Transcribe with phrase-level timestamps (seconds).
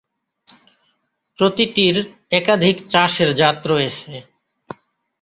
[1.39, 1.95] প্রতিটির
[2.31, 4.11] একাধিক চাষের জাত রয়েছে।